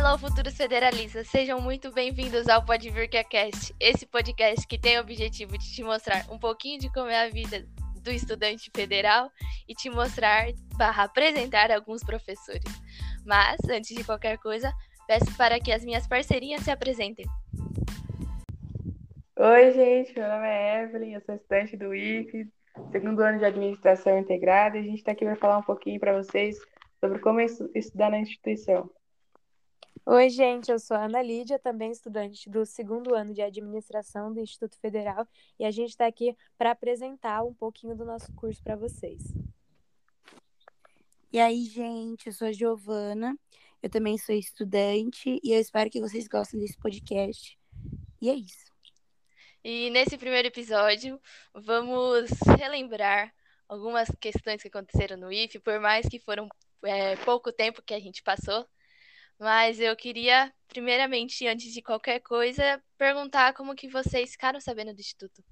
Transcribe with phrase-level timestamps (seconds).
[0.00, 5.74] Olá, futuros federalistas, sejam muito bem-vindos ao Podvircast, esse podcast que tem o objetivo de
[5.74, 7.66] te mostrar um pouquinho de como é a vida
[8.02, 9.30] do estudante federal
[9.68, 10.46] e te mostrar
[10.78, 12.64] barra apresentar alguns professores.
[13.26, 14.72] Mas, antes de qualquer coisa,
[15.06, 17.26] peço para que as minhas parceirinhas se apresentem.
[19.36, 22.48] Oi, gente, meu nome é Evelyn, eu sou estudante do IFE,
[22.90, 26.16] segundo ano de Administração Integrada, e a gente está aqui para falar um pouquinho para
[26.16, 26.56] vocês
[26.98, 28.90] sobre como estudar na instituição.
[30.12, 34.40] Oi, gente, eu sou a Ana Lídia, também estudante do segundo ano de administração do
[34.40, 35.24] Instituto Federal,
[35.56, 39.22] e a gente está aqui para apresentar um pouquinho do nosso curso para vocês.
[41.32, 43.38] E aí, gente, eu sou a Giovana,
[43.80, 47.56] eu também sou estudante, e eu espero que vocês gostem desse podcast.
[48.20, 48.72] E é isso.
[49.62, 51.20] E nesse primeiro episódio,
[51.54, 53.32] vamos relembrar
[53.68, 56.48] algumas questões que aconteceram no IF, por mais que foram
[56.82, 58.66] é, pouco tempo que a gente passou
[59.40, 65.00] mas eu queria, primeiramente, antes de qualquer coisa, perguntar como que vocês ficaram sabendo do
[65.00, 65.42] Instituto.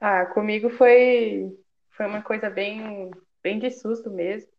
[0.00, 1.54] Ah, comigo foi,
[1.90, 3.10] foi uma coisa bem,
[3.42, 4.50] bem de susto mesmo.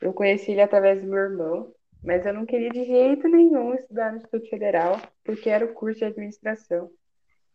[0.00, 1.74] Eu conheci ele através do meu irmão,
[2.04, 5.98] mas eu não queria de jeito nenhum estudar no Instituto Federal, porque era o curso
[5.98, 6.90] de administração.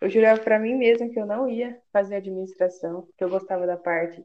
[0.02, 3.78] Eu jurava para mim mesma que eu não ia fazer administração, que eu gostava da
[3.78, 4.22] parte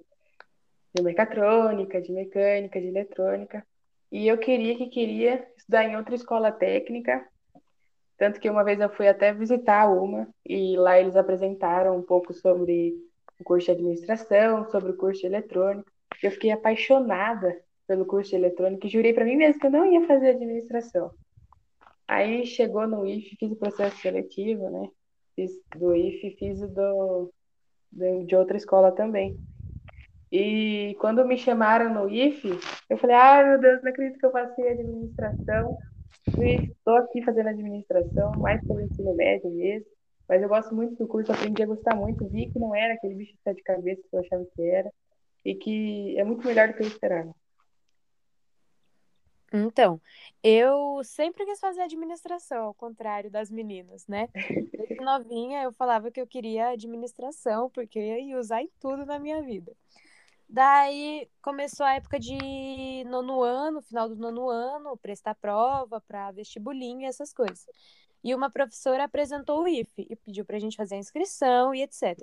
[0.92, 3.64] de mecatrônica, de mecânica, de eletrônica,
[4.10, 7.26] e eu queria que queria estudar em outra escola técnica,
[8.16, 12.32] tanto que uma vez eu fui até visitar uma e lá eles apresentaram um pouco
[12.32, 12.96] sobre
[13.38, 15.90] o curso de administração, sobre o curso de eletrônica.
[16.22, 19.86] Eu fiquei apaixonada pelo curso de eletrônica e jurei para mim mesma que eu não
[19.86, 21.12] ia fazer administração.
[22.08, 24.88] Aí chegou no IF, fiz o processo seletivo, né?
[25.36, 27.32] Fiz do IF, fiz o do,
[28.24, 29.38] de outra escola também.
[30.30, 32.58] E quando me chamaram no IFE,
[32.90, 35.78] eu falei, ai meu Deus, não acredito que eu passei administração.
[36.26, 39.86] Estou aqui fazendo administração, mais pelo ensino médio mesmo.
[40.28, 42.28] Mas eu gosto muito do curso, aprendi a gostar muito.
[42.28, 44.92] Vi que não era aquele bicho de sete cabeças que eu achava que era.
[45.44, 47.34] E que é muito melhor do que eu esperava.
[49.50, 49.98] Então,
[50.42, 54.28] eu sempre quis fazer administração, ao contrário das meninas, né?
[54.34, 59.18] Desde novinha eu falava que eu queria administração, porque eu ia usar em tudo na
[59.18, 59.72] minha vida.
[60.48, 67.02] Daí começou a época de nono ano, final do nono ano, prestar prova para vestibulinho
[67.02, 67.66] e essas coisas.
[68.24, 71.82] E uma professora apresentou o IFE e pediu para a gente fazer a inscrição e
[71.82, 72.16] etc.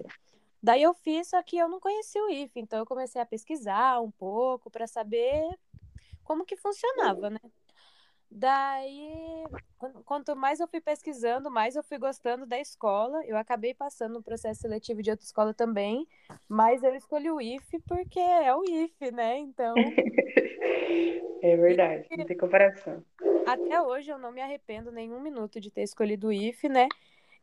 [0.62, 4.02] Daí eu fiz, só que eu não conhecia o IFE, então eu comecei a pesquisar
[4.02, 5.48] um pouco para saber
[6.24, 7.40] como que funcionava, né?
[8.38, 9.46] Daí,
[10.04, 13.26] quanto mais eu fui pesquisando, mais eu fui gostando da escola.
[13.26, 16.06] Eu acabei passando no processo seletivo de outra escola também,
[16.46, 19.38] mas eu escolhi o IF porque é o IF, né?
[19.38, 19.74] Então.
[21.42, 23.04] É verdade, não tem comparação.
[23.46, 26.88] Até hoje eu não me arrependo nenhum minuto de ter escolhido o IF, né?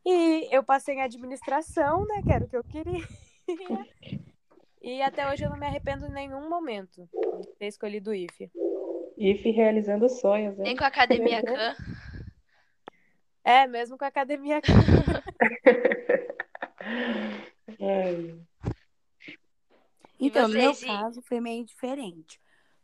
[0.05, 2.21] E eu passei em administração, né?
[2.25, 3.07] Que era o que eu queria.
[4.85, 7.09] E até hoje eu não me arrependo em nenhum momento
[7.41, 8.51] de ter escolhido o IF.
[9.31, 10.65] IF realizando sonhos, né?
[10.65, 11.75] Nem com a Academia Khan.
[13.45, 14.73] É, mesmo com a Academia Khan.
[20.19, 22.39] então, no meu caso foi meio diferente.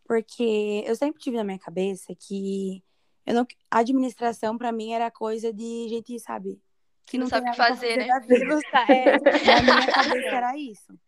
[0.04, 2.82] Porque eu sempre tive na minha cabeça que
[3.26, 6.58] eu não, a administração para mim era coisa de gente, sabe?
[7.04, 8.58] Que não, não sabe fazer, fazer, né?
[8.88, 9.18] É,
[9.62, 10.98] na minha cabeça era isso.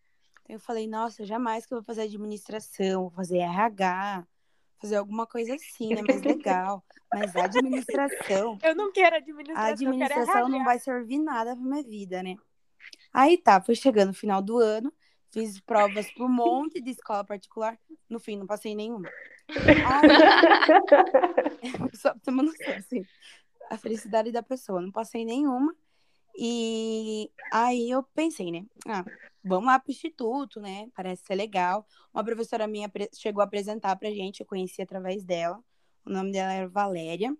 [0.44, 4.26] Então eu falei, nossa, jamais que eu vou fazer administração, vou fazer RH,
[4.80, 6.02] fazer alguma coisa assim, né?
[6.02, 6.84] Mais legal.
[7.12, 8.58] Mas a administração.
[8.62, 9.62] Eu não quero administração.
[9.62, 12.36] A administração não vai servir nada pra minha vida, né?
[13.12, 14.92] Aí tá, foi chegando o final do ano,
[15.30, 17.78] fiz provas para um monte de escola particular.
[18.08, 19.08] No fim, não passei nenhuma.
[19.48, 20.08] Aí,
[21.94, 23.04] só pra uma noção, assim,
[23.68, 24.80] a felicidade da pessoa.
[24.80, 25.74] Não passei nenhuma.
[26.36, 28.64] E aí eu pensei, né?
[28.86, 29.04] Ah,
[29.44, 30.88] vamos lá pro instituto, né?
[30.94, 31.86] Parece ser legal.
[32.12, 35.62] Uma professora minha chegou a apresentar pra gente, eu conheci através dela.
[36.04, 37.36] O nome dela era Valéria.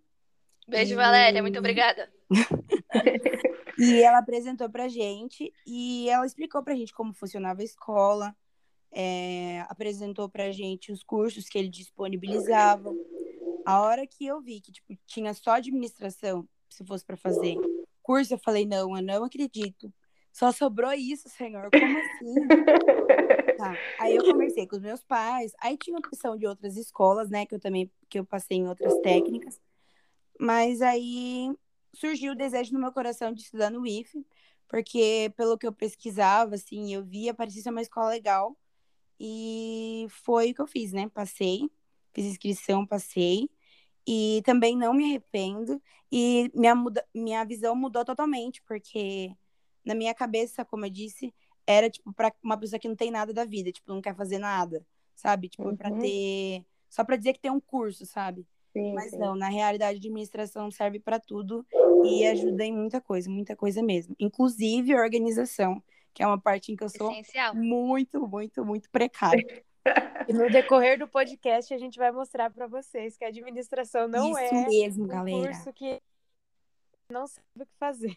[0.69, 0.97] Beijo, e...
[0.97, 2.11] Valéria, muito obrigada.
[3.79, 8.37] e ela apresentou pra gente e ela explicou pra gente como funcionava a escola,
[8.93, 12.95] é, apresentou pra gente os cursos que ele disponibilizava.
[13.65, 17.57] A hora que eu vi que tipo, tinha só administração, se fosse para fazer
[18.03, 19.93] curso, eu falei, não, eu não acredito.
[20.33, 21.71] Só sobrou isso, senhor.
[21.71, 22.35] Como assim?
[23.57, 23.77] tá.
[23.99, 25.53] Aí eu conversei com os meus pais.
[25.61, 27.47] Aí tinha opção de outras escolas, né?
[27.47, 29.61] Que eu também que eu passei em outras técnicas.
[30.39, 31.51] Mas aí
[31.95, 34.25] surgiu o desejo no meu coração de estudar no IFE,
[34.69, 38.57] porque pelo que eu pesquisava, assim, eu via, parecia ser uma escola legal.
[39.19, 41.09] E foi o que eu fiz, né?
[41.11, 41.71] Passei,
[42.15, 43.51] fiz inscrição, passei.
[44.07, 45.81] E também não me arrependo.
[46.11, 49.31] E minha, muda, minha visão mudou totalmente, porque
[49.85, 51.33] na minha cabeça, como eu disse,
[51.67, 54.39] era tipo para uma pessoa que não tem nada da vida, tipo, não quer fazer
[54.39, 54.85] nada,
[55.15, 55.49] sabe?
[55.49, 55.77] Tipo, Uhum.
[55.77, 56.65] para ter.
[56.89, 58.47] Só para dizer que tem um curso, sabe?
[58.73, 59.19] Sim, Mas sim.
[59.19, 61.65] não, na realidade, a administração serve para tudo
[62.05, 64.15] e ajuda em muita coisa, muita coisa mesmo.
[64.19, 65.83] Inclusive a organização,
[66.15, 67.55] que é uma parte em que eu sou Essencial.
[67.55, 69.45] muito, muito, muito precária.
[70.29, 74.31] E no decorrer do podcast a gente vai mostrar para vocês que a administração não
[74.31, 75.49] Isso é mesmo, um galera.
[75.49, 76.01] curso que
[77.11, 78.17] não sabe o que fazer.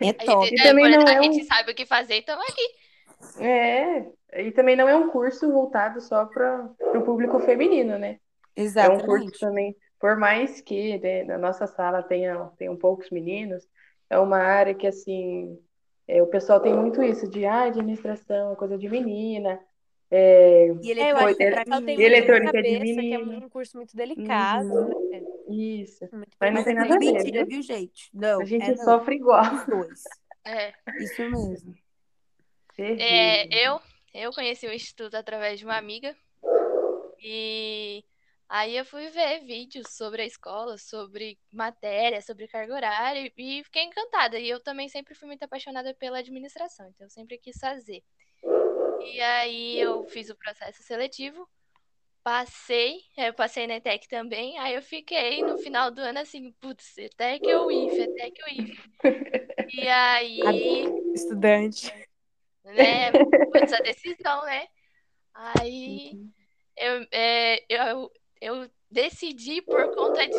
[0.00, 0.46] É A top.
[0.46, 2.62] gente, E também é, não a é gente um- sabe o que fazer, então aqui.
[3.38, 4.06] É,
[4.46, 8.18] e também não é um curso voltado só para o público feminino, né?
[8.78, 9.38] É um curso Exatamente.
[9.38, 13.64] também, por mais que né, na nossa sala tenha, tenham poucos meninos,
[14.10, 15.58] é uma área que, assim,
[16.08, 19.60] é, o pessoal tem muito isso de, ah, administração coisa de menina,
[20.12, 22.16] é, E É, eu acho que eletrônica tem menina.
[22.16, 25.22] muito na eletrônica de cabeça que é um curso muito delicado, né?
[25.48, 26.08] isso.
[26.12, 27.62] Muito Mas não é tem nada a ver, mentira, viu?
[27.62, 28.10] gente?
[28.12, 28.84] Não, A gente é não.
[28.84, 29.42] sofre igual.
[29.54, 30.02] Os dois.
[30.44, 31.74] É, Isso mesmo.
[32.78, 33.80] É, eu,
[34.14, 36.16] eu conheci o Instituto através de uma amiga.
[37.24, 38.04] E
[38.48, 43.84] aí eu fui ver vídeos sobre a escola, sobre matéria, sobre carga horária e fiquei
[43.84, 44.38] encantada.
[44.38, 48.02] E eu também sempre fui muito apaixonada pela administração, então eu sempre quis fazer.
[49.06, 51.48] E aí eu fiz o processo seletivo,
[52.22, 56.52] passei, é, eu passei na ETEC também, aí eu fiquei no final do ano assim,
[56.60, 58.90] putz, ETEC ou IF, ETEC ou IF.
[59.74, 60.40] E aí
[61.14, 61.92] Estudante.
[62.64, 63.12] né?
[63.12, 64.66] Putz, a decisão, né?
[65.34, 66.12] Aí
[66.76, 68.10] eu, é, eu,
[68.40, 70.34] eu decidi por conta de,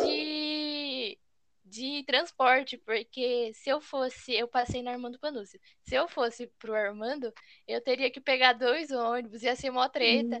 [1.74, 5.58] de transporte, porque se eu fosse, eu passei na Armando Panúcio.
[5.82, 7.32] Se eu fosse pro Armando,
[7.66, 10.40] eu teria que pegar dois ônibus, ia ser mó treta.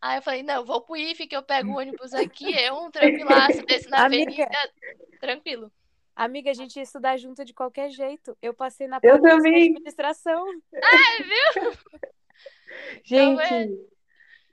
[0.00, 2.90] Aí eu falei, não, vou pro IFE que eu pego o ônibus aqui, é um
[2.92, 4.30] tranquilaço, desço na Amiga.
[4.30, 4.72] avenida,
[5.18, 5.72] tranquilo.
[6.14, 8.36] Amiga, a gente ia estudar junto de qualquer jeito.
[8.40, 9.70] Eu passei na Eu também.
[9.70, 10.44] administração.
[13.04, 13.88] Então, Gente,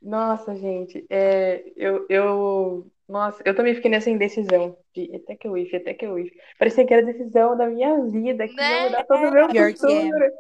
[0.02, 5.58] nossa, gente, é, eu, eu, nossa, eu também fiquei nessa indecisão de até que eu
[5.58, 6.34] if, até que eu if.
[6.58, 8.86] Parecia que era a decisão da minha vida, que ia Né?
[8.86, 10.02] mudar todo o meu Pior que é.
[10.02, 10.32] futuro.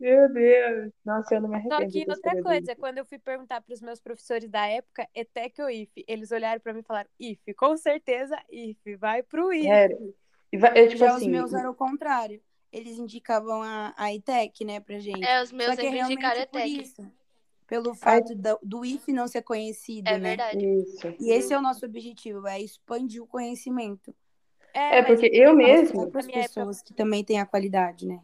[0.00, 3.04] Meu Deus, nossa, eu não me Só arrependo que de ter outra coisa, quando eu
[3.04, 6.80] fui perguntar para os meus professores da época, ETEC ou IF, eles olharam para mim
[6.80, 9.66] e falaram, IF, com certeza IF, vai pro IF.
[10.52, 12.40] E é tipo Já assim, os meus eram o contrário.
[12.70, 15.24] Eles indicavam a, a ITEC, né, pra gente.
[15.24, 16.80] É, os meus Só que é sempre realmente indicaram ETEC.
[16.80, 17.12] isso.
[17.68, 20.30] Pelo fato do, do IF não ser conhecido, É né?
[20.30, 20.66] verdade.
[20.66, 21.14] isso.
[21.20, 24.12] E esse é o nosso objetivo, é expandir o conhecimento.
[24.74, 28.20] É, mas porque eu mesmo, Outras minha época- pessoas que também têm a qualidade, né?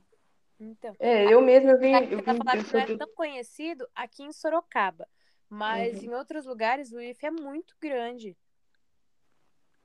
[0.59, 2.97] Então, é, eu mesmo eu vim, eu tá vim, falando eu que sou não é
[2.97, 5.07] tão conhecido aqui em Sorocaba.
[5.51, 6.05] Mas Uhum.
[6.11, 8.37] em outros lugares o IF é muito grande.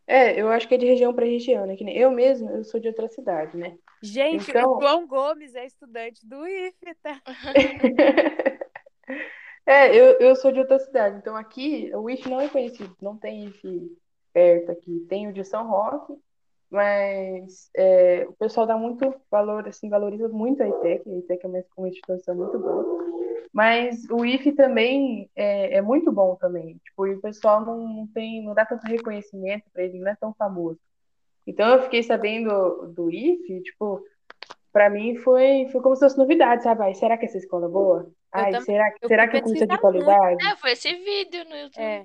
[0.07, 1.75] é, eu acho que é de região para região, né?
[1.75, 3.77] Que nem eu mesmo, eu sou de outra cidade, né?
[4.01, 7.21] Gente, Então- o João Gomes é estudante do IF, tá?
[9.69, 13.15] É, eu, eu sou de outra cidade, então aqui o IF não é conhecido, não
[13.15, 13.95] tem IF
[14.33, 15.05] perto aqui.
[15.07, 16.17] Tem o de São Roque,
[16.71, 21.47] mas é, o pessoal dá muito valor, assim, valoriza muito a ITEC, a ITEC é
[21.77, 22.83] uma, instituição muito boa.
[23.53, 28.43] Mas o IF também é, é muito bom também, tipo, e o pessoal não, tem,
[28.43, 30.79] não dá tanto reconhecimento para ele, não é tão famoso.
[31.45, 34.03] Então eu fiquei sabendo do IF, tipo,
[34.73, 36.91] para mim foi, foi como se fosse novidade, sabe?
[36.95, 38.11] Será que essa escola é boa?
[38.31, 38.61] Ai, também.
[38.61, 40.15] será, Eu será que o curso é de pesquisar muito.
[40.17, 40.37] qualidade?
[40.41, 41.83] É, foi esse vídeo no YouTube.
[41.83, 42.03] É.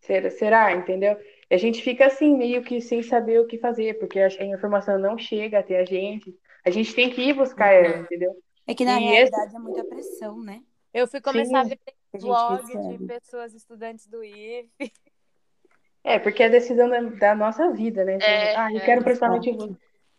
[0.00, 1.18] Será, será, entendeu?
[1.50, 4.44] E a gente fica assim, meio que sem saber o que fazer, porque a, a
[4.44, 6.34] informação não chega até a gente.
[6.64, 8.32] A gente tem que ir buscar ela, entendeu?
[8.66, 10.62] É que na E realidade é muita pressão, né?
[10.92, 11.70] Eu fui começar a Sim.
[11.70, 11.80] ver
[12.14, 14.70] a gente vlog de pessoas estudantes do IF.
[16.04, 18.22] É, porque é a decisão da, da nossa vida, né?
[18.22, 18.84] É, ah, eu é.
[18.84, 19.76] quero prestar vestibular.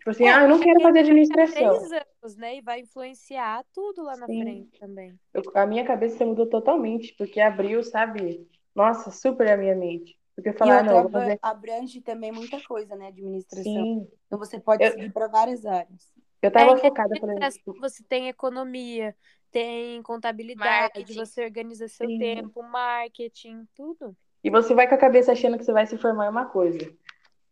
[0.08, 1.80] Tipo assim, ah, eu não quero fazer administração.
[1.80, 2.56] Três anos, né?
[2.56, 4.42] E vai influenciar tudo lá na Sim.
[4.42, 5.20] frente também.
[5.34, 8.48] Eu- a minha cabeça mudou totalmente, porque abriu, sabe?
[8.74, 10.18] Nossa, super a minha mente.
[10.34, 11.40] Porque eu E falar, ah, não, eu vou fazer.
[11.42, 13.08] abrange também muita coisa, né?
[13.08, 13.74] Administração.
[13.84, 14.08] Sim.
[14.28, 16.14] Então você pode Eu- seguir para várias áreas.
[16.42, 19.14] Eu tava É, e focada, falei, administração, Você tem economia,
[19.52, 21.16] tem contabilidade, Marketing.
[21.16, 22.18] você organiza seu Sim.
[22.20, 24.16] tempo, marketing, tudo.
[24.42, 26.78] E você vai com a cabeça achando que você vai se formar em uma coisa.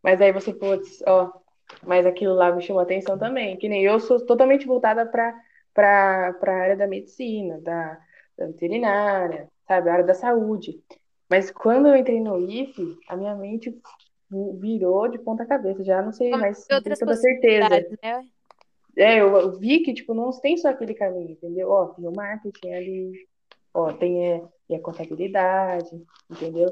[0.02, 1.34] Mas aí você, putz, ó,
[1.84, 3.58] mas aquilo lá me chamou a atenção também.
[3.58, 8.00] Que nem eu sou totalmente voltada para a área da medicina, da,
[8.38, 10.82] da veterinária, sabe, a área da saúde.
[11.30, 13.76] Mas quando eu entrei no IF, a minha mente
[14.60, 15.84] virou de ponta cabeça.
[15.84, 17.70] Já não sei mais, outras tanta certeza.
[18.04, 18.28] né?
[18.98, 21.70] É, eu, vi que, tipo, não tem só aquele caminho, entendeu?
[21.70, 23.28] Ó, tem o marketing ali,
[23.74, 26.70] ó, tem é, e a contabilidade, entendeu?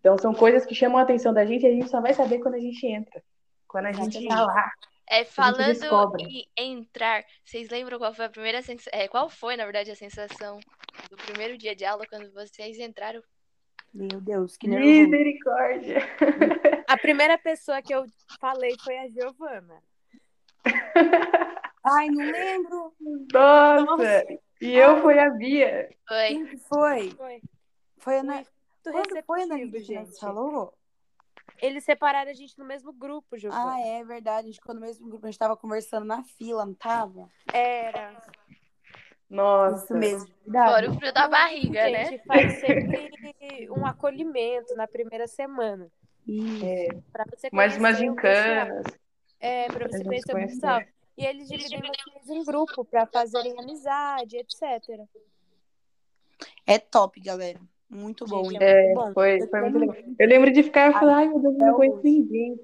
[0.00, 2.38] Então são coisas que chamam a atenção da gente e a gente só vai saber
[2.38, 3.22] quando a gente entra.
[3.68, 4.72] Quando a gente tá lá.
[5.08, 8.98] É, falando em entrar, vocês lembram qual foi a primeira sensação?
[8.98, 10.58] É, qual foi, na verdade, a sensação
[11.08, 13.22] do primeiro dia de aula quando vocês entraram?
[13.94, 14.90] Meu Deus, que nervoso.
[14.90, 15.98] Misericórdia.
[16.88, 18.04] A primeira pessoa que eu
[18.40, 19.82] falei foi a Giovana.
[21.84, 22.94] Ai, não lembro.
[23.32, 24.26] Nossa!
[24.60, 25.88] E eu foi a Bia.
[26.06, 26.28] Foi.
[26.28, 27.10] Quem que foi?
[27.12, 27.42] Foi.
[27.98, 28.44] Foi a Ana...
[28.84, 30.20] Receptivo, Cristina que gente.
[30.20, 30.72] falou?
[31.60, 33.74] Eles separaram a gente no mesmo grupo, Giovana.
[33.74, 34.48] Ah, é verdade.
[34.48, 35.26] A gente ficou no mesmo grupo.
[35.26, 37.28] A gente tava conversando na fila, não tava?
[37.52, 38.14] Era.
[39.28, 39.84] Nossa.
[39.84, 40.26] Isso mesmo.
[40.44, 40.88] Fora Verdade.
[40.88, 42.04] o frio da barriga, a né?
[42.06, 45.90] gente faz sempre um acolhimento na primeira semana.
[46.26, 46.64] Isso.
[46.64, 48.44] É, Pra você mais umas conhecer o pessoal.
[48.66, 48.86] gincanas.
[49.40, 50.80] É, pra você conhecer o pessoal.
[51.18, 51.80] E eles dividem
[52.12, 54.62] vocês em grupo pra fazerem amizade, etc.
[56.66, 57.60] É top, galera.
[57.88, 58.50] Muito bom.
[58.50, 58.62] Gente?
[58.62, 59.12] É, bom.
[59.12, 60.14] foi, Eu foi muito lembro legal.
[60.18, 62.60] Eu lembro de ficar e falar, ai meu Deus, eu não conheço ninguém.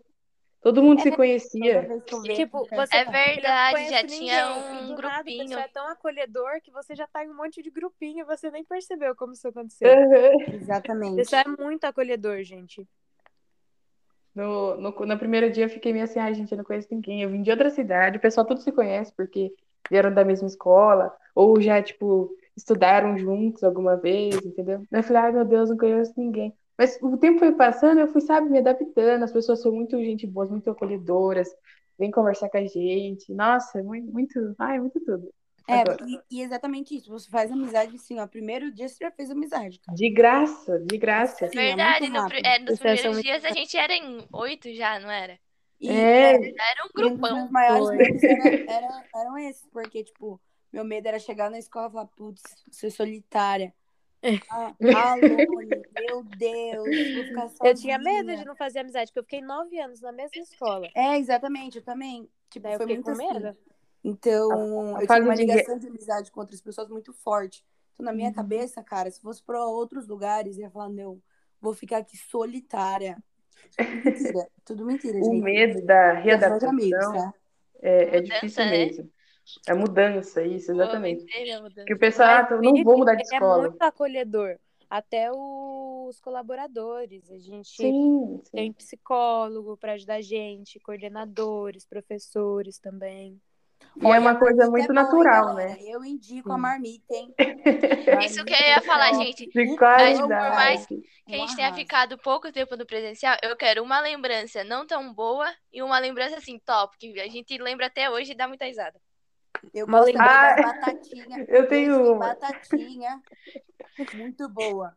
[0.63, 1.83] Todo mundo se Toda conhecia.
[1.83, 5.49] vejo, Tipo, você É verdade, já ninguém, tinha um nada grupinho.
[5.49, 8.51] pessoal é tão acolhedor que você já tá em um monte de grupinho e você
[8.51, 9.89] nem percebeu como isso aconteceu.
[9.91, 10.55] Aham.
[10.55, 11.13] Exatamente.
[11.15, 12.87] O pessoal é muito acolhedor, gente.
[14.35, 17.23] No, no, no primeiro dia eu fiquei meio assim, ai gente, eu não conheço ninguém.
[17.23, 19.53] Eu vim de outra cidade, o pessoal tudo se conhece porque
[19.91, 24.83] vieram da mesma escola, ou já, tipo, estudaram juntos alguma vez, entendeu?
[24.91, 26.53] Eu falei, ai meu Deus, não conheço ninguém.
[26.77, 29.23] Mas o tempo foi passando, eu fui, sabe, me adaptando.
[29.23, 31.49] As pessoas são muito gente boas, muito acolhedoras,
[31.99, 33.33] vêm conversar com a gente.
[33.33, 35.33] Nossa, é muito, muito, ai, muito tudo.
[35.69, 37.11] É, e, e exatamente isso.
[37.11, 38.27] Você faz amizade assim, ó.
[38.27, 39.97] Primeiro dia você já fez amizade, cara.
[39.97, 41.49] De graça, de graça.
[41.49, 44.73] Sim, é Verdade, muito no, é, nos primeiros muito dias a gente era em oito
[44.75, 45.39] já, não era?
[45.81, 46.33] E, É.
[46.33, 47.37] é, era um e um grupão.
[47.39, 50.41] meus maiores era- eram esses, porque, tipo,
[50.73, 53.75] meu medo era chegar na escola e falar, putz, ser solitária.
[54.51, 54.75] Ah,
[55.13, 57.71] Alone, meu Deus, vou ficar sozinha.
[57.71, 60.89] Eu tinha medo de não fazer amizade, porque eu fiquei nove anos na mesma escola.
[60.95, 62.29] É, exatamente, eu também.
[62.51, 63.35] Tipo, Daí eu foi fiquei muito com assim.
[63.35, 63.57] medo.
[64.05, 67.65] Então, A- a eu tinha uma de ligação de amizade com outras pessoas muito forte.
[67.95, 68.35] Então, na minha Uhum.
[68.35, 71.23] cabeça, cara, se fosse para outros lugares, eu ia falar, não,
[71.61, 73.23] vou ficar aqui solitária.
[73.79, 75.43] Mentira, tudo mentira, O gente.
[75.43, 77.35] medo da muitos amigos, readaptação tá?
[77.81, 78.71] é, é Mudança, difícil né?
[78.71, 79.13] mesmo.
[79.69, 81.25] A mudança, isso, exatamente.
[81.25, 81.75] Pô, mudança.
[81.75, 83.69] Porque o pessoal, ah, eu não vou mudar de é escola.
[83.69, 84.59] muito acolhedor.
[84.89, 87.31] Até os colaboradores.
[87.31, 88.51] A gente Sim, sim.
[88.53, 93.41] tem psicólogo para ajudar a gente, coordenadores, professores também.
[94.01, 95.71] E é uma coisa marmita muito é natural, galera?
[95.71, 95.79] né?
[95.83, 96.61] Eu indico a Sim.
[96.61, 97.35] marmita, hein?
[98.27, 99.47] Isso que eu ia falar, gente.
[99.47, 100.57] De por qualidade.
[100.57, 104.87] mais Que a gente tenha ficado pouco tempo no presencial, eu quero uma lembrança não
[104.87, 108.49] tão boa e uma lembrança assim, top, que a gente lembra até hoje e dá
[108.49, 108.99] muita risada.
[109.75, 111.49] Eu Uma das batatinhas.
[111.49, 112.19] Eu tenho uma.
[112.35, 113.21] batatinha.
[114.15, 114.97] Muito boa.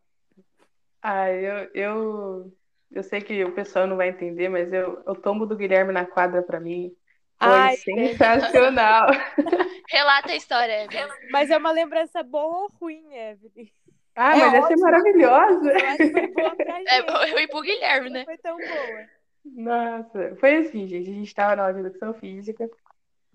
[1.01, 2.57] Ah, eu, eu,
[2.91, 6.05] eu sei que o pessoal não vai entender, mas eu, o tombo do Guilherme na
[6.05, 6.95] quadra pra mim
[7.39, 9.07] foi Ai, sensacional.
[9.89, 11.07] Relata a história, Evelyn.
[11.31, 13.71] Mas é uma lembrança boa ou ruim, Evelyn?
[14.15, 15.71] Ah, É mas essa é maravilhosa.
[15.71, 16.89] Eu acho que foi boa pra gente.
[16.89, 18.25] É, eu e pro Guilherme, Não né?
[18.25, 19.09] foi tão boa.
[19.45, 21.09] Nossa, foi assim, gente.
[21.09, 22.69] A gente estava na aula de educação física.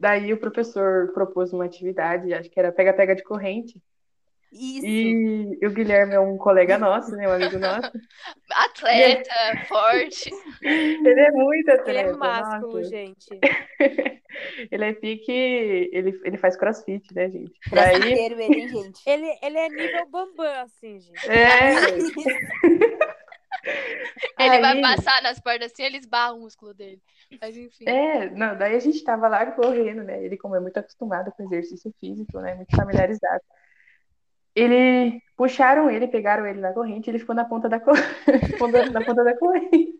[0.01, 3.79] Daí o professor propôs uma atividade, acho que era pega-pega de corrente.
[4.51, 4.87] Isso.
[4.87, 7.29] E o Guilherme é um colega nosso, né?
[7.29, 7.93] Um amigo nosso.
[8.51, 9.33] Atleta,
[9.69, 10.31] forte.
[10.63, 12.11] Ele é muito Ele atleta.
[12.11, 12.89] é másculo, nossa.
[12.89, 13.29] gente.
[14.71, 15.91] Ele é pique.
[15.93, 17.53] Ele, ele faz crossfit, né, gente?
[17.71, 18.13] Daí.
[18.13, 19.01] ele, hein, gente?
[19.05, 21.29] Ele, ele é nível bambam, assim, gente.
[21.29, 21.75] É,
[24.39, 27.01] Ele vai Aí- passar nas portas assim, ele esbarra o músculo dele.
[27.41, 27.85] Mas enfim.
[27.89, 30.23] É, não, daí a gente tava lá correndo, né?
[30.25, 32.55] Ele, como é muito acostumado com exercício físico, né?
[32.55, 33.43] Muito familiarizado.
[34.55, 37.93] Ele puxaram ele, pegaram ele na corrente, ele ficou na ponta da, co...
[38.93, 39.97] na ponta da corrente.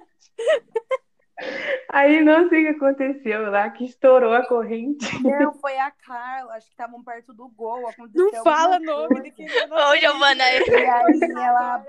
[1.89, 5.07] Aí não sei o que aconteceu lá, que estourou a corrente.
[5.23, 6.55] Não, foi a Carla.
[6.55, 7.89] Acho que estavam perto do gol.
[7.89, 9.97] Aconteceu Não fala nome de quem não Ô.
[9.97, 11.87] Giovana, E aí ela.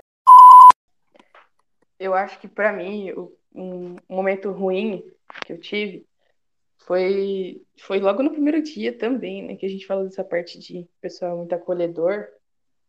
[2.02, 3.12] Eu acho que pra mim,
[3.54, 5.08] um momento ruim
[5.46, 6.04] que eu tive
[6.78, 9.54] foi, foi logo no primeiro dia também, né?
[9.54, 12.26] Que a gente falou dessa parte de pessoal muito acolhedor.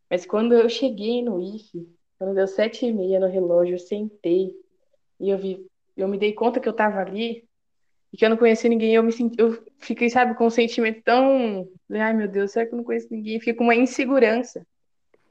[0.10, 4.52] Mas quando eu cheguei no IFE, quando deu sete e meia no relógio, eu sentei
[5.20, 5.64] e eu vi,
[5.96, 7.48] eu me dei conta que eu tava ali
[8.12, 8.96] e que eu não conhecia ninguém.
[8.96, 12.74] Eu me senti, eu fiquei, sabe, com um sentimento tão, ai meu Deus, será que
[12.74, 13.38] eu não conheço ninguém?
[13.38, 14.66] Fiquei com uma insegurança,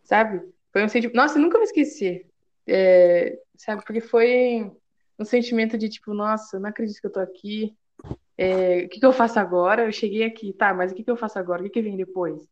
[0.05, 0.41] sabe?
[0.73, 2.32] Foi um sentimento, nossa, eu nunca vou esquecer,
[2.67, 3.85] É, sabe?
[3.85, 4.71] Porque foi
[5.19, 7.75] um sentimento de tipo, nossa, não acredito que eu tô aqui.
[8.37, 9.85] É, o que que eu faço agora?
[9.85, 11.61] Eu cheguei aqui, tá, mas o que que eu faço agora?
[11.61, 12.43] O que que vem depois?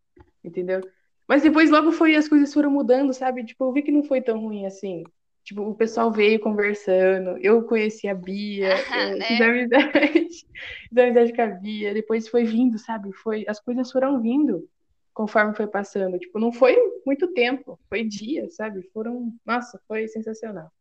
[0.44, 0.80] Entendeu?
[1.26, 3.44] Mas depois logo foi, as coisas foram mudando, sabe?
[3.44, 5.04] Tipo, eu vi que não foi tão ruim assim.
[5.44, 9.26] Tipo, o pessoal veio conversando, eu conheci a Bia, Ah, eu né?
[9.26, 10.28] fiz amizade,
[10.88, 13.12] fiz amizade com a Bia, depois foi vindo, sabe?
[13.12, 14.68] Foi, as coisas foram vindo
[15.20, 16.18] conforme foi passando.
[16.18, 16.74] Tipo, não foi
[17.04, 18.82] muito tempo, foi dias, sabe?
[18.90, 20.72] Foram, nossa, foi sensacional.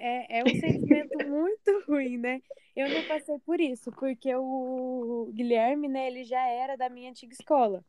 [0.00, 2.42] É, é um sentimento muito ruim, né?
[2.74, 7.32] Eu não passei por isso, porque o Guilherme, né, ele já era da minha antiga
[7.32, 7.84] escola.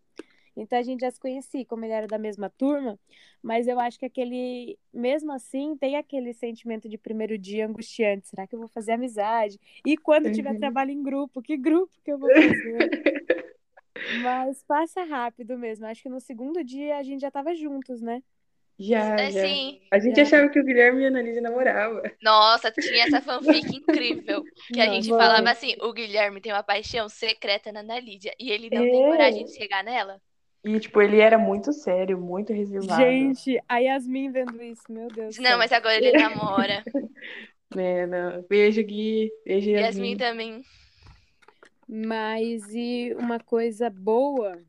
[0.56, 3.00] Então a gente já se conhecia, como ele era da mesma turma,
[3.42, 8.28] mas eu acho que aquele, mesmo assim, tem aquele sentimento de primeiro dia angustiante.
[8.28, 9.60] Será que eu vou fazer amizade?
[9.84, 10.60] E quando tiver Uhum.
[10.60, 12.44] trabalho em grupo, que grupo que eu vou fazer?
[14.10, 15.86] Mas passa rápido mesmo.
[15.86, 18.22] Acho que no segundo dia a gente já tava juntos, né?
[18.80, 19.42] Já, É, já.
[19.48, 19.80] sim.
[19.92, 20.24] A gente Já.
[20.24, 22.02] achava que o Guilherme e a Annalise namoravam.
[22.22, 24.44] Nossa, tinha essa fanfic incrível.
[24.74, 28.34] Que a gente falava assim: o Guilherme tem uma paixão secreta na Ana Lídia.
[28.40, 29.10] E ele não tem É.
[29.10, 30.20] coragem de chegar nela.
[30.66, 33.02] E, tipo, ele era muito sério, muito reservado.
[33.02, 35.38] Gente, a Yasmin vendo isso, meu Deus.
[35.38, 36.84] Não, mas agora ele namora.
[37.76, 38.42] Não.
[38.50, 39.32] Beijo, Gui.
[39.46, 40.18] Beijo, Yasmin Yasmin.
[40.18, 40.62] também.
[41.88, 44.64] Mas e uma coisa boa,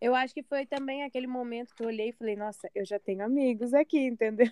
[0.00, 2.98] eu acho que foi também aquele momento que eu olhei e falei, nossa, eu já
[2.98, 4.50] tenho amigos aqui, entendeu?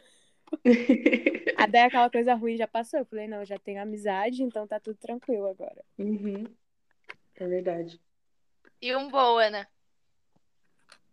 [1.70, 3.00] Daí aquela coisa ruim já passou.
[3.00, 5.84] Eu falei, não, eu já tenho amizade, então tá tudo tranquilo agora.
[5.98, 6.44] Uhum.
[7.36, 8.00] É verdade.
[8.80, 9.66] E um boa, né?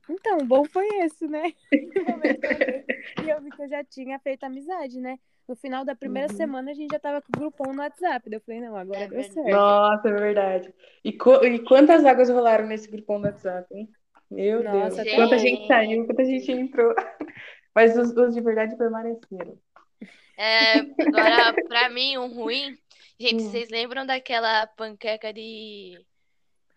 [0.10, 1.54] Então, o bom foi esse, né?
[3.26, 5.20] E eu vi que eu já tinha feito amizade, né?
[5.48, 6.38] No final da primeira Uhum.
[6.38, 8.30] semana a gente já tava com o grupão no WhatsApp.
[8.30, 9.50] Daí eu falei, não, agora É deu certo.
[9.50, 10.74] Nossa, é verdade.
[11.04, 13.90] E, e quantas águas rolaram nesse grupão do WhatsApp, hein?
[14.30, 15.16] Meu Nossa, Deus.
[15.16, 16.94] Quanta gente saiu, quanta gente entrou.
[17.76, 19.58] Mas os, os de verdade permaneceram.
[20.38, 22.78] É, agora, pra mim, um ruim.
[23.20, 23.50] Gente, Hum.
[23.50, 26.00] vocês lembram daquela panqueca de.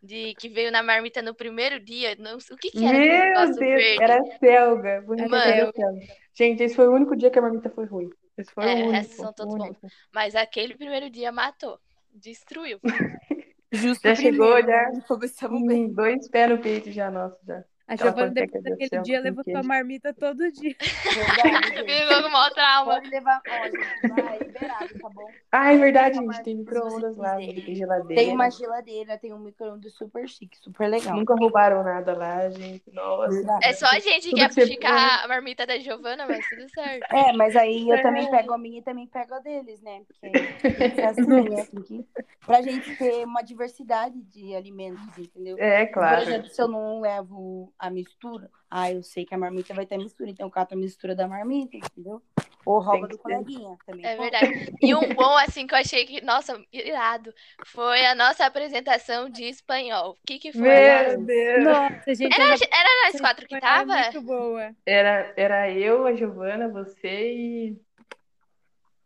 [0.02, 2.14] De que veio na marmita no primeiro dia?
[2.18, 4.02] Não, o que que era Meu Deus, verde?
[4.02, 5.00] era a Selga.
[5.06, 5.72] Bonita Mano.
[5.72, 5.90] Selga.
[6.34, 8.10] Gente, esse foi o único dia que a marmita foi ruim.
[8.36, 9.76] Esse foi É, o resto são todos bons.
[9.76, 9.92] único.
[10.12, 11.80] Mas aquele primeiro dia matou.
[12.12, 12.80] Destruiu.
[13.72, 14.90] Justo Já chegou, já?
[15.08, 15.92] Começamos bem.
[15.92, 17.64] Dois pés no peito já, nossa, já.
[17.86, 20.74] A Giovana, depois de daquele dia, levou sua marmita todo dia.
[21.14, 21.84] Verdade.
[21.84, 22.94] Ficou com maior trauma.
[22.94, 23.42] Pode levar.
[23.64, 25.30] Gente, vai, liberado, tá bom?
[25.52, 26.42] Ah, é verdade, gente.
[26.42, 28.22] Tem micro-ondas lá, tem geladeira.
[28.22, 31.14] Tem uma geladeira, tem um micro-ondas super chique, super legal.
[31.14, 32.90] Nunca roubaram nada lá, gente.
[32.90, 33.28] Nossa.
[33.34, 33.66] Verdade.
[33.66, 37.04] É só a gente que quer fuxicar a marmita da Giovana, mas tudo certo.
[37.14, 38.02] É, mas aí eu É.
[38.02, 40.00] também pego a minha e também pego a deles, né?
[40.08, 41.66] Porque ser assim, né?
[41.84, 42.06] Que...
[42.46, 45.56] Pra gente ter uma diversidade de alimentos, entendeu?
[45.58, 46.22] É, Por claro.
[46.22, 49.98] exemplo, se eu não levo a mistura, ah, eu sei que a marmita vai ter
[49.98, 52.22] mistura, então eu cato a mistura da marmita, entendeu?
[52.64, 54.06] Ou rouba do coleguinha também.
[54.06, 54.74] É verdade.
[54.80, 57.32] E um bom, assim, que eu achei que, nossa, irado,
[57.66, 60.12] foi a nossa apresentação de espanhol.
[60.12, 60.62] O que que foi?
[60.62, 61.64] Meu Deus.
[61.64, 63.94] Nossa, gente, Era, era nós quatro que tava?
[63.94, 64.74] muito boa.
[64.86, 67.82] Era, era eu, a Giovana, você e.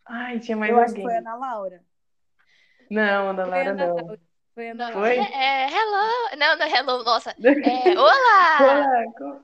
[0.07, 1.17] Ai, tinha mais Eu acho que alguém.
[1.17, 1.83] foi a Ana Laura.
[2.91, 4.19] Não, Ana Laura a Ana não.
[4.59, 4.93] Foi Não.
[4.93, 5.17] Foi?
[5.17, 6.37] É, é, hello.
[6.37, 7.33] Não, não é hello, nossa.
[7.39, 8.59] É, olá!
[8.61, 9.41] Olá, como,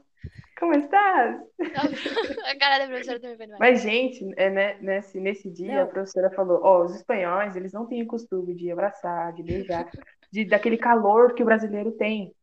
[0.59, 1.40] como estás?
[2.50, 3.61] A cara da professora também foi demais.
[3.61, 5.83] Mas, gente, é, né, nesse, nesse dia Não.
[5.85, 9.88] a professora falou: Ó, os espanhóis, eles não têm o costume de abraçar, de beijar,
[10.33, 12.35] de, daquele calor que o brasileiro tem.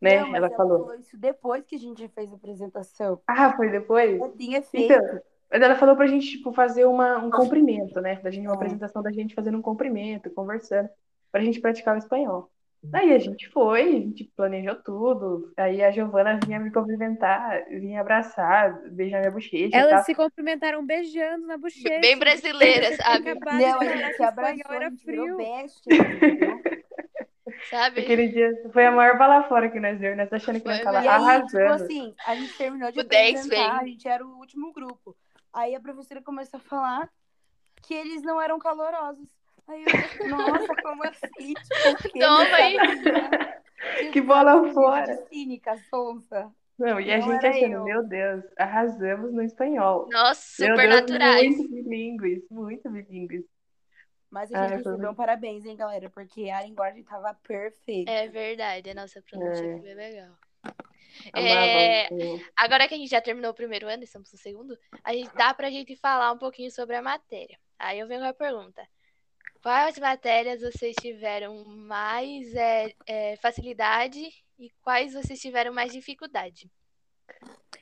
[0.00, 0.20] Né?
[0.20, 0.94] Não, mas Ela falou.
[0.94, 3.20] isso depois que a gente fez a apresentação.
[3.26, 4.16] Ah, foi depois?
[4.16, 4.92] Já tinha feito.
[4.92, 8.20] Então, mas ela falou pra gente, tipo, fazer uma, um cumprimento, né?
[8.22, 8.56] Da gente, uma É.
[8.56, 10.88] apresentação da gente fazendo um cumprimento, conversando,
[11.36, 12.50] pra gente praticar o espanhol.
[12.82, 15.52] Daí a gente foi, a gente planejou tudo.
[15.56, 21.46] Aí a Giovana vinha me cumprimentar, vinha abraçar, beijar minha bochecha Elas se cumprimentaram beijando
[21.46, 22.00] na bochecha.
[22.00, 23.30] Bem brasileira, sabe?
[23.30, 25.36] Acabaram de Não, a gente o abraçou, a era frio.
[25.36, 25.82] best?
[27.70, 28.00] Sabe?
[28.00, 31.02] Aquele dia foi a maior bala fora que nós deu, nós achando que nós tava
[31.02, 31.84] E aí, tipo arrasando.
[31.84, 35.16] assim, a gente terminou de O 10 apresentar, a gente era o último grupo.
[35.52, 37.10] Aí a professora começou a falar
[37.82, 39.28] que eles não eram calorosos.
[39.68, 41.54] Aí eu, nossa, como assim?
[41.54, 42.18] Tipo?
[42.18, 42.76] Toma aí.
[42.76, 43.56] sabia.
[44.12, 45.16] Que bola Tipo, fora.
[45.28, 46.50] Cínica, sonsa.
[46.78, 47.84] Não, e a Não gente achando, eu.
[47.84, 50.08] meu Deus, arrasamos no espanhol.
[50.10, 51.56] Nossa, Meu super Deus, naturais.
[51.56, 53.44] muito bilíngues, muito bilíngues.
[54.30, 56.10] Mas a gente foi recebeu um parabéns, hein, galera?
[56.10, 58.10] Porque a linguagem tava perfeita.
[58.10, 59.72] É verdade, a nossa pronúncia É.
[59.72, 60.34] foi bem legal.
[61.34, 62.08] É,
[62.56, 65.54] agora que a gente já terminou o primeiro ano, estamos no segundo, a gente dá
[65.54, 67.58] pra gente falar um pouquinho sobre a matéria.
[67.78, 68.86] Aí eu venho com a pergunta.
[69.66, 74.22] Quais matérias vocês tiveram mais é, é, facilidade
[74.56, 76.70] e quais vocês tiveram mais dificuldade?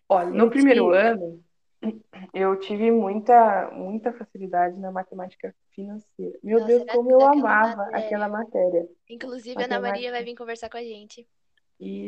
[0.09, 1.45] Olha, no Eu primeiro tive- ano,
[2.33, 6.39] eu tive muita, muita facilidade na matemática financeira.
[6.43, 8.07] Meu Nossa, Deus, como eu aquela amava matéria.
[8.07, 8.89] aquela matéria.
[9.11, 10.13] Inclusive, a Ana Maria Matemática.
[10.13, 11.29] vai vir conversar com a gente.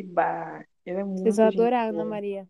[0.07, 1.89] Bah, ela é muito Vocês vão adorar.
[1.91, 2.49] Ana Maria.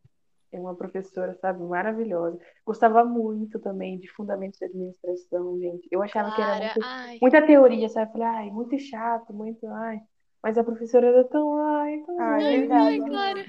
[0.61, 2.39] Uma professora, sabe, maravilhosa.
[2.65, 5.89] Gostava muito também de fundamentos de administração, gente.
[5.91, 7.19] Eu achava que era Clara, muito, ai.
[7.21, 8.13] muita teoria, sabe?
[8.13, 10.01] Falei, ai, muito chato, muito, ai.
[10.43, 12.99] Mas a professora era tão, ai, tão Ai, Ai, verdade.
[13.11, 13.45] Clara.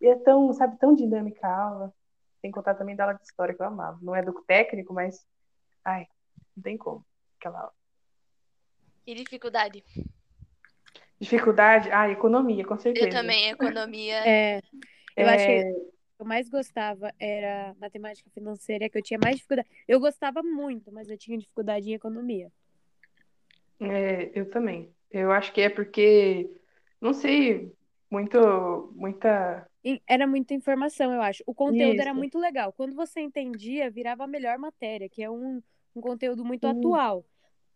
[0.00, 1.94] E é tão, sabe, tão dinâmica a aula.
[2.40, 3.98] Sem contar também da aula de história que eu amava.
[4.00, 5.26] Não é do técnico, mas,
[5.84, 6.06] ai,
[6.56, 7.04] não tem como.
[7.38, 7.72] Aquela aula.
[9.06, 9.82] E dificuldade?
[11.20, 13.08] Dificuldade, ah, economia, com certeza.
[13.08, 14.28] Eu também, economia.
[14.28, 14.58] É,
[15.16, 19.68] eu É, que que eu mais gostava era matemática financeira, que eu tinha mais dificuldade.
[19.86, 22.52] Eu gostava muito, mas eu tinha dificuldade em economia.
[23.80, 24.94] é, eu também.
[25.10, 26.50] Eu acho que é porque,
[27.00, 27.72] não sei,
[28.10, 29.66] muito, muita.
[30.06, 31.42] Era muita informação, eu acho.
[31.46, 32.18] O conteúdo era Isso.
[32.18, 32.72] muito legal.
[32.72, 35.62] Quando você entendia, virava a melhor matéria, que é um,
[35.94, 36.70] um conteúdo muito Sim.
[36.70, 37.24] atual.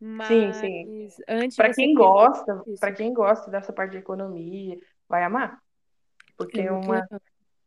[0.01, 1.09] Mas Sim, sim.
[1.29, 4.79] antes Para quem gosta, para quem gosta dessa parte de economia,
[5.09, 5.63] vai amar.
[6.37, 7.23] Porque É uma, legal.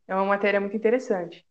[0.07, 1.45] É uma matéria muito interessante.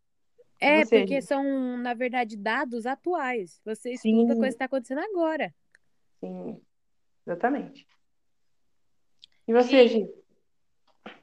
[0.60, 1.42] É, você, porque são,
[1.78, 3.60] na verdade, dados atuais.
[3.64, 4.22] Você Sim.
[4.22, 5.54] estuda a coisa que está acontecendo agora.
[6.20, 6.60] Sim,
[7.26, 7.86] exatamente.
[9.46, 10.08] E você, Gi?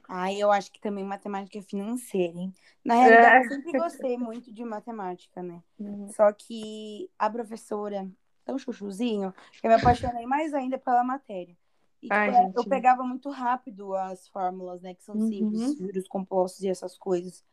[0.08, 2.52] Ai, eu acho que também matemática financeira, hein?
[2.84, 3.38] Na realidade, É.
[3.38, 5.62] eu sempre gostei muito de matemática, né?
[5.78, 6.08] Uhum.
[6.08, 8.08] Só que a professora,
[8.44, 11.56] tão chuchuzinho, eu me apaixonei mais ainda pela matéria.
[12.02, 12.56] E, tipo, Ai, é, gente.
[12.56, 14.94] eu pegava muito rápido as fórmulas, né?
[14.94, 15.28] Que são Uhum.
[15.28, 17.44] simples, juros compostos e essas coisas.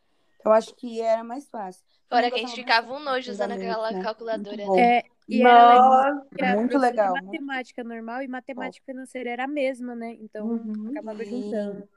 [0.44, 1.84] Eu acho que era mais fácil.
[2.08, 4.02] Fora que a gente ficava um nojo usando aquela né?
[4.02, 4.96] calculadora, Muito né?
[4.98, 5.90] É, e era legal.
[5.90, 6.24] Nossa!
[6.28, 10.16] porque a Muito legal, de muito matemática normal e matemática financeira era a mesma, né?
[10.20, 10.88] Então, Uhum.
[10.90, 11.88] acabava E- juntando.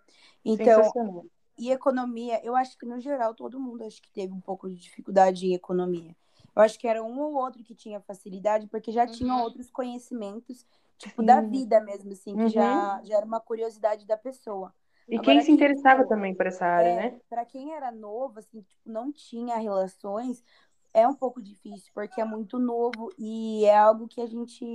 [0.45, 0.91] Então.
[1.57, 4.75] E economia, eu acho que no geral todo mundo acho que teve um pouco de
[4.75, 6.15] dificuldade em economia.
[6.55, 9.43] Eu acho que era um ou outro que tinha facilidade, porque já tinham Uhum.
[9.43, 10.65] outros conhecimentos,
[10.97, 12.49] tipo, da vida mesmo, assim, que Uhum.
[12.49, 14.73] já, já era uma curiosidade da pessoa.
[15.07, 17.17] E Agora, quem se quem interessava for- também por essa área, É, né?
[17.29, 20.43] para quem era novo, assim, tipo, não tinha relações,
[20.93, 24.65] é um pouco difícil, porque é muito novo e é algo que a gente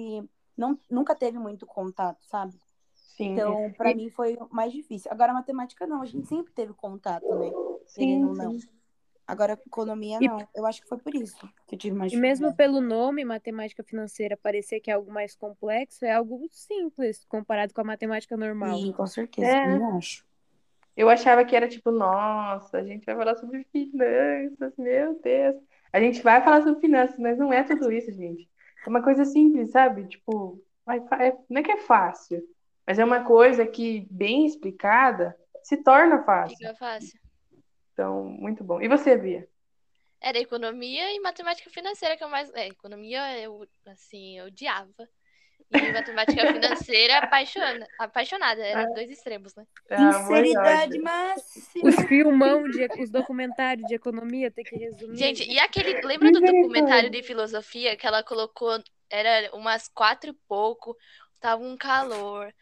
[0.56, 2.60] não, nunca teve muito contato, sabe?
[2.94, 3.34] Sim.
[3.34, 5.10] Então, para E- mim foi mais difícil.
[5.12, 7.54] Agora, matemática não, a gente sempre teve contato, né?
[7.86, 8.34] Sim, não.
[8.34, 8.62] sim.
[9.28, 10.38] Agora, economia, E- não.
[10.56, 13.84] Eu acho que foi por isso que eu tive mais E mesmo pelo nome, matemática
[13.84, 18.78] financeira, parecer que é algo mais complexo, é algo simples comparado com a matemática normal.
[18.78, 19.62] Sim, com certeza, É.
[19.74, 20.26] também acho.
[20.96, 25.56] Eu achava que era tipo, nossa, a gente vai falar sobre finanças, meu Deus.
[25.92, 28.48] A gente vai falar sobre finanças, mas não é tudo isso, gente.
[28.84, 30.06] É uma coisa simples, sabe?
[30.08, 30.58] Tipo,
[31.20, 32.42] é- não é que é fácil,
[32.86, 36.56] mas é uma coisa que, bem explicada, se torna fácil.
[36.56, 37.20] Fica fácil.
[37.98, 38.80] Então, muito bom.
[38.80, 39.48] E você, Bia?
[40.20, 42.48] Era economia e matemática financeira que eu mais.
[42.54, 45.08] É, economia eu, assim, eu odiava.
[45.68, 47.84] E matemática financeira, apaixona...
[47.98, 48.64] apaixonada.
[48.64, 49.66] Era dois extremos, né?
[49.90, 51.02] Ah, Sinceridade amor e ódio.
[51.02, 51.88] máxima.
[51.88, 55.16] Os filmão, de, os documentários de economia, tem que resumir.
[55.16, 55.94] Gente, e aquele.
[55.94, 56.62] Lembra do Misericórdia.
[56.62, 58.80] documentário de filosofia que ela colocou?
[59.10, 60.96] Era umas quatro e pouco,
[61.40, 62.52] tava um calor.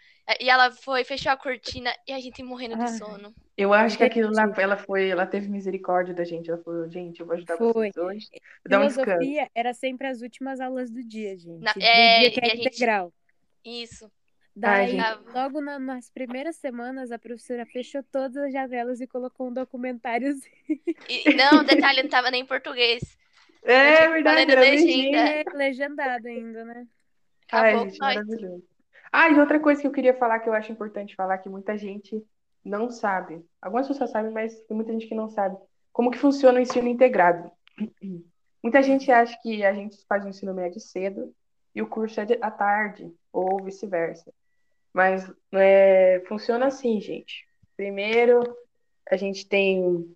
[0.40, 2.88] E ela foi, fechou a cortina e a gente morrendo de Ah.
[2.88, 3.32] sono.
[3.56, 6.50] Eu acho que aquilo lá, ela foi, ela teve misericórdia da gente.
[6.50, 7.72] Ela falou, gente, eu vou ajudar Foi.
[7.72, 8.28] vocês hoje.
[8.32, 9.06] Vou dar um descanso.
[9.10, 11.62] Filosofia era sempre as últimas aulas do dia, gente.
[11.62, 13.12] Na- do é, dia que é a gente- integral.
[13.64, 14.10] Isso.
[14.58, 15.18] Daí, gente.
[15.34, 20.34] logo na- nas primeiras semanas, a professora fechou todas as janelas e colocou um documentário.
[21.08, 23.16] E, não, detalhe, não tava nem em português.
[23.62, 25.18] É Eu verdade, era legenda.
[25.18, 26.86] É, legendado ainda, né?
[27.52, 28.14] Ai, Acabou gente, com nós.
[28.14, 28.64] maravilhoso.
[29.12, 31.76] Ah, e outra coisa que eu queria falar, que eu acho importante falar, que muita
[31.78, 32.22] gente
[32.64, 33.44] não sabe.
[33.62, 35.56] Algumas pessoas sabem, mas tem muita gente que não sabe.
[35.92, 37.50] Como que funciona o ensino integrado.
[38.62, 41.32] Muita gente acha que a gente faz o ensino médio cedo
[41.72, 44.32] e o curso é à tarde, ou vice-versa.
[44.92, 47.46] Mas é, funciona assim, gente.
[47.76, 48.42] Primeiro,
[49.08, 50.12] a gente tem.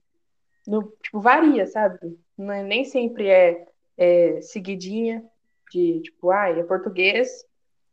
[0.66, 2.18] No, tipo, varia, sabe?
[2.38, 3.66] É- nem sempre é,
[3.96, 5.24] é seguidinha
[5.70, 7.44] de tipo, ah, é português,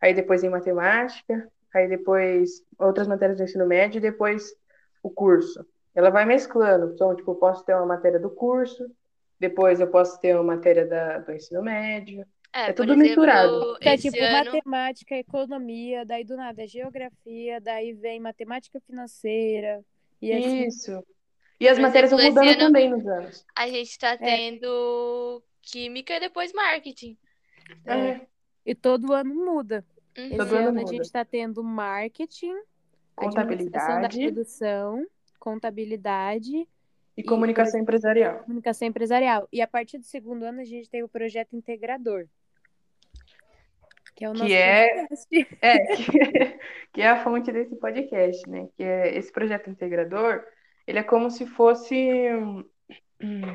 [0.02, 4.54] aí depois em matemática, aí depois outras matérias do ensino médio e depois
[5.04, 5.66] o curso.
[5.96, 6.94] Ela vai mesclando.
[6.94, 8.86] Então, tipo, eu posso ter uma matéria do curso,
[9.40, 12.26] depois eu posso ter uma matéria da, do ensino médio.
[12.54, 13.78] É, É tudo exemplo, misturado.
[13.80, 14.46] Que é tipo ano.
[14.46, 19.84] matemática, economia, daí do nada é geografia, daí vem matemática financeira.
[20.22, 21.04] E assim, Isso.
[21.60, 23.46] E as Por matérias vão mudando ano- também nos anos.
[23.56, 27.18] A gente tá tendo química e depois marketing.
[27.86, 28.22] É.
[28.66, 29.86] e todo ano muda.
[30.18, 30.26] Uhum.
[30.26, 32.56] Esse Todo ano ano a gente tá tendo marketing,
[33.16, 35.06] Contabilidade produção,
[35.40, 36.68] contabilidade
[37.16, 38.40] e comunicação empresarial.
[38.40, 39.48] comunicação empresarial.
[39.52, 42.28] E a partir do segundo ano a gente tem o projeto integrador.
[44.16, 45.08] Que é o Que nosso é-.
[45.62, 46.14] É, que,
[46.94, 48.68] que é a fonte desse podcast, né?
[48.76, 50.44] Que é esse projeto integrador,
[50.86, 51.96] ele é como se fosse,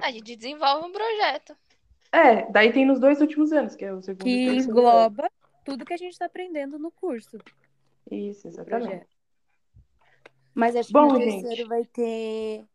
[0.02, 1.56] A gente desenvolve um projeto.
[2.12, 5.30] É, daí tem nos dois últimos anos, que é o segundo Que e terceiro engloba
[5.64, 7.36] tudo que a gente está aprendendo no curso.
[7.36, 7.44] ano.
[8.10, 9.06] Isso, exatamente.
[10.54, 11.42] Mas acho que Bom, no gente.
[11.44, 12.66] terceiro vai ter,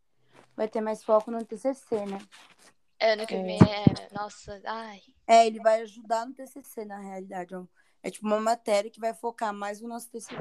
[0.55, 2.17] vai ter mais foco no TCC, né?
[2.99, 3.43] Ano que É.
[3.43, 4.13] vem é.
[4.13, 5.01] Nossa, ai.
[5.27, 7.53] É, ele vai ajudar no TCC, na realidade.
[7.55, 7.63] ó.
[8.01, 10.35] É tipo uma matéria que vai focar mais no nosso TCC.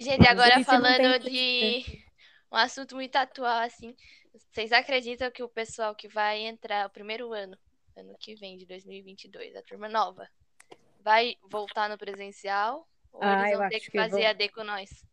[0.00, 2.04] Gente, agora falando que de
[2.50, 3.94] um assunto muito atual, assim.
[4.34, 7.56] Vocês acreditam que o pessoal que vai entrar o primeiro ano,
[7.98, 10.28] ano que vem, de 2022, a turma nova,
[11.00, 12.86] vai voltar no presencial?
[13.12, 14.30] Ou Ah, eles eu vão ter acho que que fazer vão.
[14.30, 15.04] AD com nós?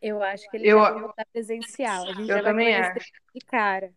[0.00, 2.02] Eu acho que ele Eu- vai voltar presencial.
[2.04, 3.12] A gente Eu já vai também conhecer acho.
[3.34, 3.92] de cara.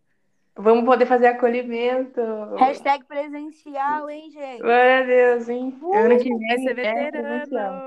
[0.58, 2.20] Vamos poder fazer acolhimento.
[2.58, 4.60] Hashtag presencial, hein, gente?
[4.62, 5.78] Glória a Deus, hein?
[5.94, 7.86] ano que Vai vem ser é veterano.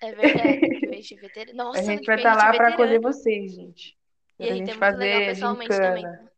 [0.00, 1.56] É verdade, de veterano.
[1.58, 3.98] Nossa, A gente vai estar lá de para acolher vocês, gente.
[4.38, 6.29] E a gente gente é muito legal fazer pessoalmente também.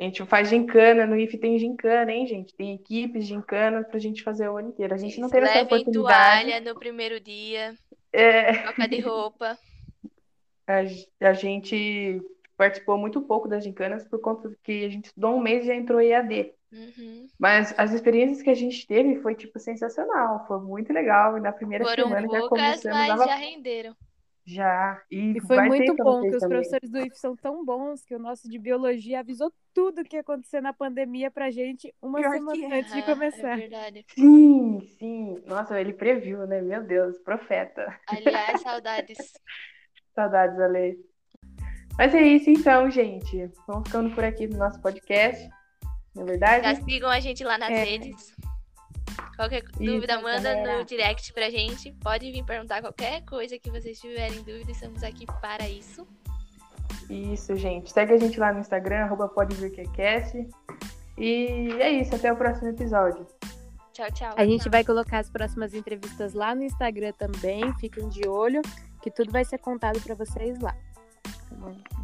[0.00, 2.54] A gente faz gincana, no IF tem gincana, hein, gente?
[2.56, 4.94] Tem equipes gincana pra gente fazer o ano inteiro.
[4.94, 5.92] A gente não Isso, teve essa oportunidade.
[5.92, 7.76] toalha no primeiro dia,
[8.12, 9.58] É, troca de roupa.
[10.66, 10.80] a,
[11.28, 12.20] a gente
[12.56, 15.74] participou muito pouco das gincanas por conta que a gente estudou um mês e já
[15.74, 16.54] entrou em EAD.
[16.72, 17.30] Uhum.
[17.38, 20.46] Mas as experiências que a gente teve foi, tipo, sensacional.
[20.46, 21.36] Foi muito legal.
[21.38, 23.96] E na primeira Foram semana já poucas, começamos mas já renderam.
[24.46, 25.00] Já.
[25.10, 26.58] E, E foi muito bom que os também.
[26.58, 30.22] professores do IF são tão bons que o nosso de biologia avisou tudo que ia
[30.22, 32.78] acontecer na pandemia pra gente uma Pior semana que é.
[32.80, 33.52] antes de Ah, começar.
[33.52, 34.06] É verdade.
[34.14, 35.42] Sim, sim.
[35.46, 36.60] Nossa, ele previu, né?
[36.62, 37.94] Meu Deus, profeta.
[38.08, 39.18] Aliás, saudades.
[40.14, 40.98] Saudades, Ale.
[41.98, 43.50] Mas é isso então, gente.
[43.66, 45.48] Vamos ficando por aqui no nosso podcast.
[46.14, 47.84] Na Já verdade, sigam a gente lá nas É.
[47.84, 48.34] redes.
[49.40, 50.78] Qualquer dúvida, manda galera.
[50.80, 51.92] no direct pra gente.
[51.92, 54.70] Pode vir perguntar qualquer coisa que vocês tiverem dúvida.
[54.70, 56.06] Estamos aqui para isso.
[57.08, 57.90] isso, gente.
[57.90, 59.32] Segue a gente lá no Instagram, arroba.
[61.16, 63.26] E é isso, até o próximo episódio.
[63.94, 64.34] Tchau, tchau.
[64.36, 67.72] A gente vai colocar as próximas entrevistas lá no Instagram também.
[67.78, 68.60] Fiquem de olho,
[69.00, 70.76] que tudo vai ser contado pra vocês lá.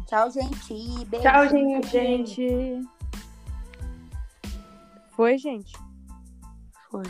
[0.07, 1.05] Tchau, gente.
[1.05, 1.23] Beijo.
[1.23, 1.87] Tchau, gente.
[1.87, 2.81] Gente.
[5.15, 5.77] Foi, gente?
[6.89, 7.03] Foi.